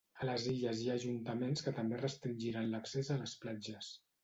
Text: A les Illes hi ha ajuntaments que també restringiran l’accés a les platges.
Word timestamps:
A 0.21 0.27
les 0.27 0.45
Illes 0.51 0.79
hi 0.83 0.89
ha 0.89 0.95
ajuntaments 1.01 1.67
que 1.67 1.75
també 1.81 2.01
restringiran 2.01 2.73
l’accés 2.73 3.15
a 3.15 3.21
les 3.23 3.39
platges. 3.47 3.95